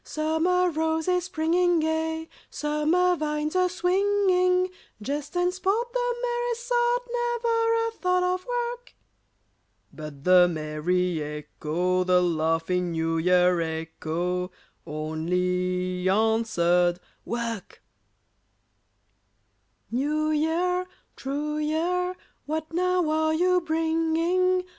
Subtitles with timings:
[0.03, 4.69] Summer roses springing gay, Summer vines a swinging?
[4.99, 8.95] Jest and sport, the merriest sort, Never a thought of work?"
[9.93, 14.49] But the merry echo, The laughing New Year echo,
[14.87, 17.83] Only answered, "Work!"
[19.91, 22.15] "New year, true year,
[22.47, 24.63] What now are you bringing?